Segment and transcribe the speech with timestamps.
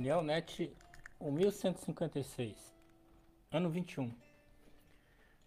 [0.00, 0.74] Neonet
[1.20, 2.74] 1156,
[3.52, 4.10] ano 21.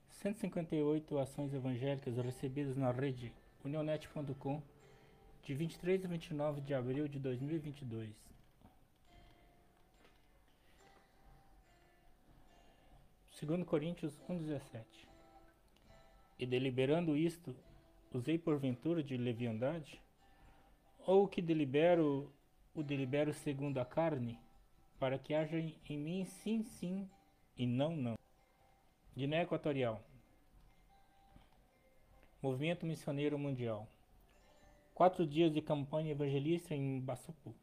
[0.09, 3.33] 158 ações evangélicas recebidas na rede
[3.65, 4.61] unionet.com
[5.41, 8.15] de 23 a 29 de abril de 2022.
[13.31, 14.85] Segundo Coríntios 1:17.
[16.37, 17.55] E deliberando isto,
[18.13, 19.99] usei porventura de leviandade?
[21.07, 22.31] Ou que delibero
[22.75, 24.39] o delibero segundo a carne,
[25.03, 27.09] para que haja em mim sim, sim
[27.57, 28.17] e não, não.
[29.13, 30.01] Guiné Equatorial.
[32.41, 33.85] Movimento Missioneiro Mundial.
[34.93, 37.53] Quatro dias de campanha evangelista em Bassupu.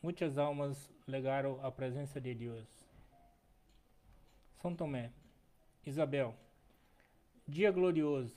[0.00, 2.68] Muitas almas legaram a presença de Deus.
[4.62, 5.10] São Tomé.
[5.84, 6.32] Isabel.
[7.44, 8.36] Dia glorioso.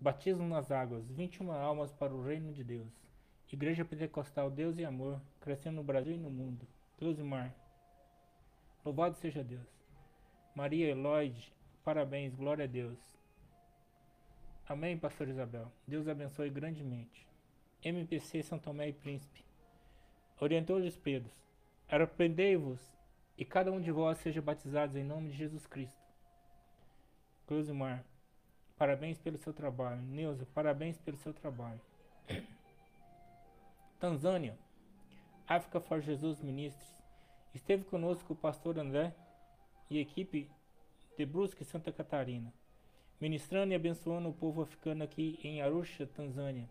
[0.00, 1.10] Batismo nas águas.
[1.10, 3.03] 21 almas para o reino de Deus.
[3.54, 6.66] Igreja Pentecostal Deus e Amor, crescendo no Brasil e no mundo.
[6.98, 7.54] Deus e Mar.
[8.84, 9.68] Louvado seja Deus.
[10.56, 11.52] Maria Eloide,
[11.84, 12.98] parabéns, glória a Deus.
[14.68, 15.70] Amém, Pastor Isabel.
[15.86, 17.28] Deus abençoe grandemente.
[17.84, 19.44] MPC São Tomé e Príncipe.
[20.40, 21.30] Orientou-lhes Pedro.
[21.88, 22.80] Arrependei-vos
[23.38, 26.02] e cada um de vós seja batizado em nome de Jesus Cristo.
[27.72, 28.04] Mar.
[28.76, 30.02] parabéns pelo seu trabalho.
[30.02, 31.80] Neuza, parabéns pelo seu trabalho.
[34.04, 34.58] Tanzânia,
[35.48, 37.02] África for Jesus Ministros.
[37.54, 39.14] Esteve conosco o pastor André
[39.88, 40.50] e equipe
[41.16, 42.52] de Brusque, Santa Catarina,
[43.18, 46.68] ministrando e abençoando o povo africano aqui em Arusha, Tanzânia.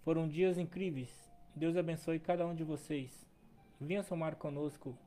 [0.00, 1.30] Foram dias incríveis.
[1.54, 3.24] Deus abençoe cada um de vocês.
[3.80, 4.98] Venha somar conosco.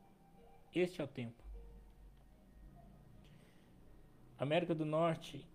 [0.74, 1.44] Este é o tempo.
[4.38, 5.46] América do Norte,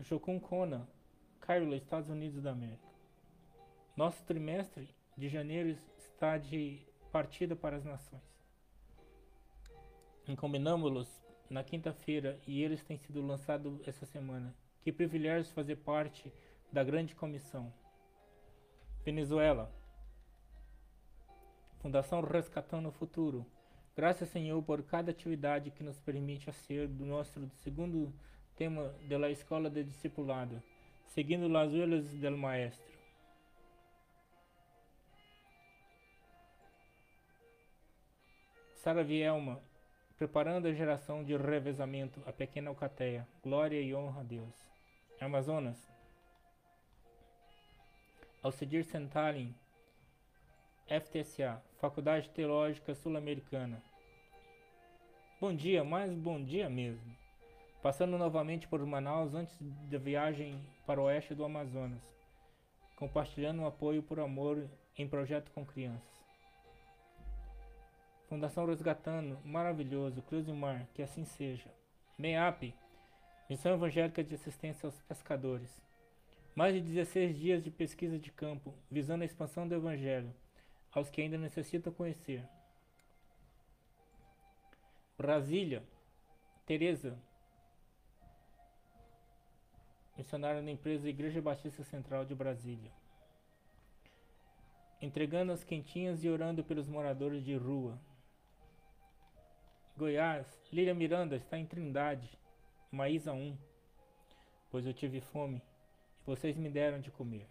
[0.00, 0.88] Jocum Kona,
[1.40, 2.88] Cairo, Estados Unidos da América.
[3.94, 6.80] Nosso trimestre de janeiro está de
[7.10, 8.22] partida para as nações.
[10.28, 11.08] Encombinamos-los
[11.50, 14.54] na quinta-feira e eles têm sido lançados essa semana.
[14.80, 16.32] Que privilégio fazer parte
[16.70, 17.72] da grande comissão.
[19.04, 19.74] Venezuela.
[21.80, 23.44] Fundação Rescatando o Futuro.
[23.96, 28.14] Graças, Senhor, por cada atividade que nos permite ser do nosso segundo
[28.54, 30.62] tema da Escola de Discipulado,
[31.06, 32.97] seguindo as huellas del Maestro.
[38.88, 39.60] Sara Vielma,
[40.16, 44.66] preparando a geração de revezamento, a pequena alcateia, glória e honra a Deus.
[45.20, 45.76] Amazonas,
[48.42, 49.54] Alcedir Sentalin,
[50.86, 53.82] FTSA, Faculdade Teológica Sul-Americana.
[55.38, 57.14] Bom dia, mais bom dia mesmo.
[57.82, 59.54] Passando novamente por Manaus antes
[59.90, 62.16] da viagem para o oeste do Amazonas,
[62.96, 64.66] compartilhando o apoio por amor
[64.96, 66.17] em projeto com crianças.
[68.28, 70.22] Fundação Resgatando, maravilhoso,
[70.54, 71.70] Mar, que assim seja.
[72.18, 72.74] MEAP,
[73.48, 75.80] Missão Evangélica de Assistência aos Pescadores.
[76.54, 80.30] Mais de 16 dias de pesquisa de campo, visando a expansão do Evangelho,
[80.92, 82.44] aos que ainda necessitam conhecer.
[85.16, 85.82] Brasília,
[86.66, 87.18] Teresa,
[90.18, 92.92] missionária da empresa Igreja Batista Central de Brasília.
[95.00, 97.98] Entregando as quentinhas e orando pelos moradores de rua,
[99.98, 102.30] Goiás, Lília Miranda está em Trindade,
[102.88, 103.58] Maísa 1.
[104.70, 105.60] Pois eu tive fome
[106.20, 107.48] e vocês me deram de comer.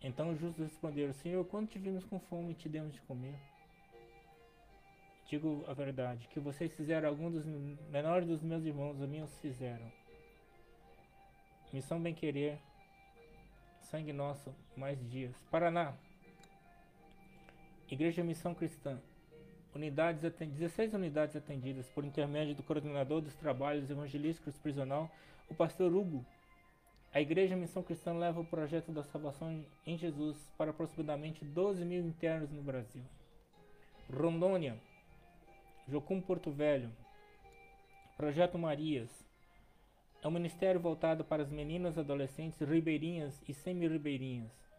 [0.00, 3.38] Então os justos responderam: Senhor, quando tivemos com fome te demos de comer?
[5.28, 7.44] Digo a verdade, que vocês fizeram algum dos
[7.90, 9.92] menores dos meus irmãos, a mim os fizeram.
[11.70, 12.58] Missão Bem Querer,
[13.82, 15.36] Sangue Nosso, mais dias.
[15.50, 15.94] Paraná,
[17.90, 19.00] Igreja Missão Cristã.
[19.74, 25.10] Unidades 16 unidades atendidas por intermédio do coordenador dos trabalhos evangelísticos prisional,
[25.48, 26.24] o pastor Hugo.
[27.12, 32.06] A Igreja Missão Cristã leva o projeto da salvação em Jesus para aproximadamente 12 mil
[32.06, 33.02] internos no Brasil.
[34.08, 34.78] Rondônia,
[35.88, 36.92] Jocum Porto Velho,
[38.16, 39.10] Projeto Marias.
[40.22, 44.69] É um ministério voltado para as meninas adolescentes ribeirinhas e semi-ribeirinhas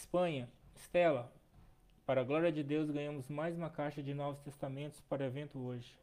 [0.00, 1.30] Espanha, Estela,
[2.06, 5.58] para a glória de Deus ganhamos mais uma caixa de Novos Testamentos para o evento
[5.58, 5.94] hoje.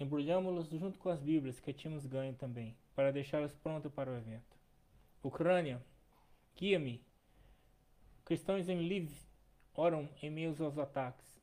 [0.00, 4.58] Embrulhamos-los junto com as Bíblias que tínhamos ganho também, para deixá-las prontas para o evento.
[5.22, 5.80] Ucrânia,
[6.56, 7.00] guia-me.
[8.24, 9.12] Cristãos em Lviv
[9.74, 11.40] oram em meio aos ataques.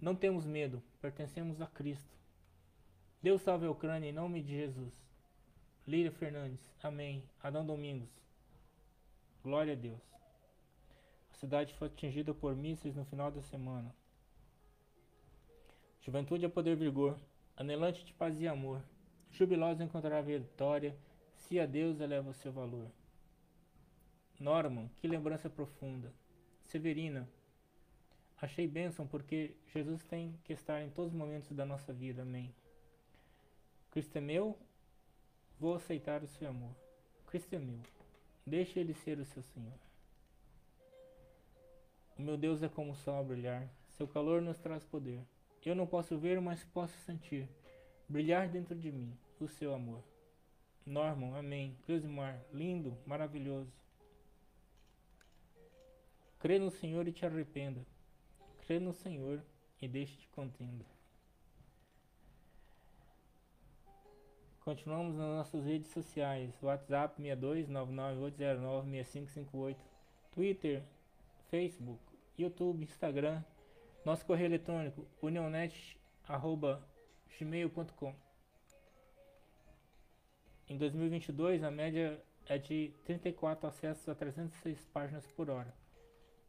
[0.00, 2.16] Não temos medo, pertencemos a Cristo.
[3.20, 4.94] Deus salve a Ucrânia em nome de Jesus.
[5.84, 7.28] Lília Fernandes, amém.
[7.42, 8.27] Adão Domingos,
[9.48, 10.02] glória a Deus.
[11.32, 13.94] A cidade foi atingida por mísseis no final da semana.
[16.02, 17.18] Juventude é poder vigor,
[17.56, 18.82] anelante de paz e amor.
[19.30, 20.94] Jubilosa encontrará vitória,
[21.34, 22.90] se a Deus eleva o seu valor.
[24.38, 26.12] Norman, que lembrança profunda.
[26.64, 27.26] Severina,
[28.42, 32.20] achei bênção porque Jesus tem que estar em todos os momentos da nossa vida.
[32.20, 32.54] Amém.
[33.90, 34.58] Cristo é meu,
[35.58, 36.76] vou aceitar o seu amor.
[37.26, 37.80] Cristo é meu,
[38.48, 39.78] deixe ele ser o seu Senhor.
[42.18, 45.20] O meu Deus é como o sol a brilhar, seu calor nos traz poder.
[45.64, 47.46] Eu não posso ver, mas posso sentir
[48.08, 50.02] brilhar dentro de mim o seu amor.
[50.86, 51.76] Norman, amém.
[51.84, 53.70] Cleusimar, lindo, maravilhoso.
[56.38, 57.84] Crê no Senhor e te arrependa.
[58.62, 59.42] Crê no Senhor
[59.80, 60.84] e deixe-te contenda.
[64.68, 66.52] Continuamos nas nossas redes sociais.
[66.62, 69.76] WhatsApp 62998096558.
[70.30, 70.82] Twitter,
[71.50, 71.98] Facebook,
[72.38, 73.42] YouTube, Instagram.
[74.04, 78.14] Nosso correio eletrônico unionet.gmail.com
[80.68, 85.74] Em 2022, a média é de 34 acessos a 306 páginas por hora.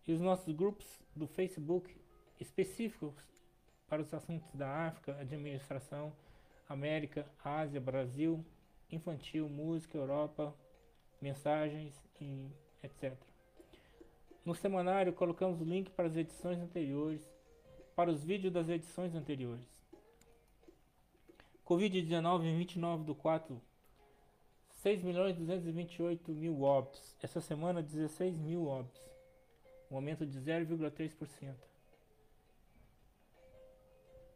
[0.05, 1.95] E os nossos grupos do Facebook
[2.37, 3.15] específicos
[3.87, 6.11] para os assuntos da África, administração,
[6.69, 8.45] América, Ásia, Brasil,
[8.91, 10.53] infantil, música, Europa,
[11.19, 12.47] mensagens e
[12.83, 13.17] etc.
[14.45, 17.21] No semanário colocamos o link para as edições anteriores,
[17.95, 19.67] para os vídeos das edições anteriores.
[21.65, 23.61] Covid-19 em 29 do 4,
[24.75, 27.15] 6 milhões 228 mil óbitos.
[27.21, 29.01] Essa semana 16 mil óbitos,
[29.91, 31.55] um aumento de 0,3%.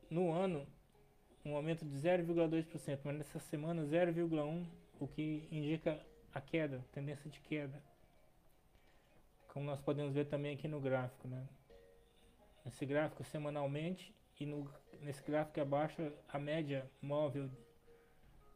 [0.09, 0.67] No ano,
[1.45, 4.65] um aumento de 0,2%, mas nessa semana 0,1%,
[4.99, 5.99] o que indica
[6.33, 7.81] a queda, tendência de queda.
[9.49, 11.47] Como nós podemos ver também aqui no gráfico, né?
[12.65, 14.69] Nesse gráfico semanalmente e no,
[15.01, 17.49] nesse gráfico abaixo a média móvel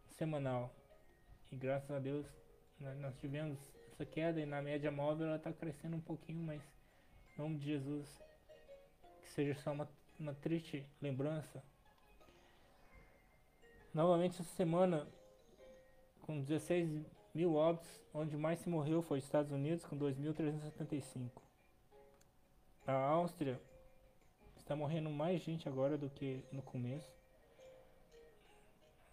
[0.09, 0.73] semanal.
[1.51, 2.25] E graças a Deus
[2.79, 3.59] né, nós tivemos
[3.91, 6.61] essa queda e na média móvel ela está crescendo um pouquinho, mas
[7.35, 8.23] em nome de Jesus
[9.21, 11.61] que seja só uma, uma triste lembrança
[13.97, 15.07] Novamente essa semana,
[16.21, 17.03] com 16
[17.33, 21.31] mil óbitos, onde mais se morreu foi os Estados Unidos, com 2.375.
[22.85, 23.59] A Áustria
[24.55, 27.11] está morrendo mais gente agora do que no começo.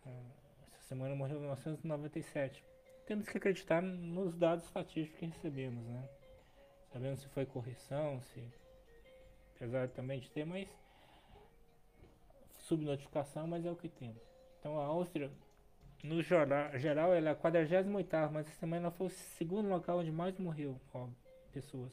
[0.05, 0.21] É,
[0.67, 2.63] essa semana morreu 997.
[3.07, 6.07] Temos que acreditar nos dados estatísticos que recebemos, né?
[6.93, 8.53] Sabemos se foi correção, se
[9.57, 10.69] apesar também de ter, mas
[12.59, 14.34] subnotificação, mas é o que temos.
[14.65, 15.31] Então a Áustria,
[16.03, 17.87] no geral, ela é a 48
[18.33, 21.07] mas essa semana ela foi o segundo local onde mais morreu ó,
[21.53, 21.93] pessoas.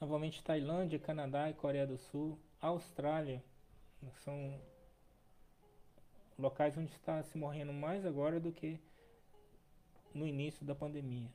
[0.00, 3.40] Novamente Tailândia, Canadá e Coreia do Sul, Austrália
[4.24, 4.60] são
[6.36, 8.80] locais onde está se morrendo mais agora do que
[10.12, 11.30] no início da pandemia.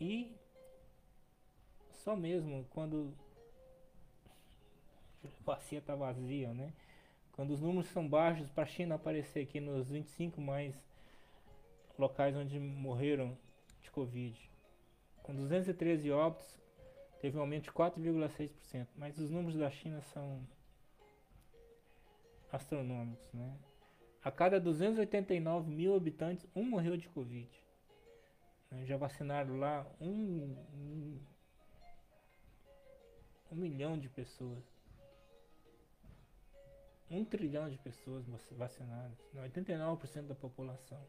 [0.00, 0.34] E
[1.90, 3.12] só mesmo quando
[5.22, 6.72] a bacia está vazia, né?
[7.40, 10.74] Quando os números são baixos, para a China aparecer aqui nos 25 mais
[11.98, 13.34] locais onde morreram
[13.80, 14.38] de Covid.
[15.22, 16.60] Com 213 óbitos,
[17.18, 18.88] teve um aumento de 4,6%.
[18.94, 20.46] Mas os números da China são
[22.52, 23.56] astronômicos, né?
[24.22, 27.48] A cada 289 mil habitantes, um morreu de Covid.
[28.70, 28.84] Né?
[28.84, 31.18] Já vacinaram lá um, um,
[33.50, 34.79] um milhão de pessoas
[37.10, 41.04] um trilhão de pessoas vacinadas, 89% da população.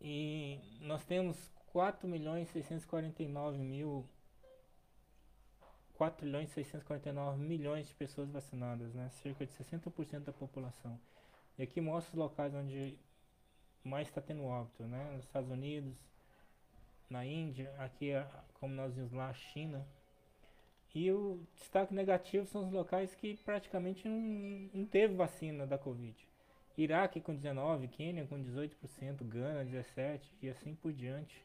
[0.00, 4.06] E nós temos 4 milhões 649 mil
[5.94, 9.08] 4 milhões 649 milhões de pessoas vacinadas, né?
[9.22, 11.00] cerca de 60% da população.
[11.56, 12.98] E aqui mostra os locais onde
[13.82, 15.12] mais está tendo óbito, né?
[15.14, 15.94] Nos Estados Unidos,
[17.08, 18.12] na Índia, aqui
[18.64, 19.86] como nós vimos lá, China.
[20.94, 26.16] E o destaque negativo são os locais que praticamente não, não teve vacina da Covid.
[26.78, 31.44] Iraque com 19, Quênia com 18%, Gana 17% e assim por diante.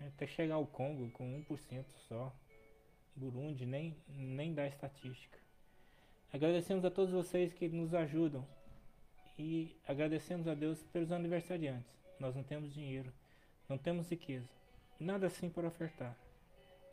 [0.00, 2.32] Até chegar ao Congo com 1% só.
[3.14, 5.38] Burundi nem, nem dá estatística.
[6.32, 8.46] Agradecemos a todos vocês que nos ajudam.
[9.38, 11.92] E agradecemos a Deus pelos aniversariantes.
[12.18, 13.12] Nós não temos dinheiro,
[13.68, 14.55] não temos riqueza
[14.98, 16.16] nada assim para ofertar.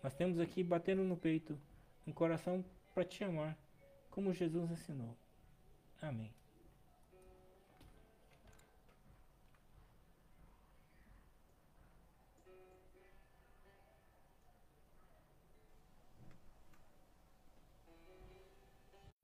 [0.01, 1.57] Nós temos aqui batendo no peito
[2.05, 3.57] um coração para te amar,
[4.11, 5.15] como Jesus ensinou.
[6.01, 6.33] Amém.